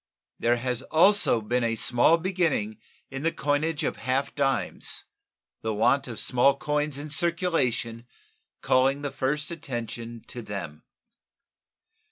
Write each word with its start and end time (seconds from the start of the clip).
There 0.39 0.55
has 0.57 0.81
also 0.81 1.41
been 1.41 1.63
a 1.63 1.75
small 1.75 2.17
beginning 2.17 2.79
in 3.11 3.21
the 3.21 3.31
coinage 3.31 3.83
of 3.83 3.97
half 3.97 4.33
dimes, 4.33 5.03
the 5.61 5.75
want 5.75 6.07
of 6.07 6.19
small 6.19 6.57
coins 6.57 6.97
in 6.97 7.11
circulation 7.11 8.07
calling 8.63 9.03
the 9.03 9.11
first 9.11 9.51
attention 9.51 10.23
to 10.29 10.41
them. 10.41 10.81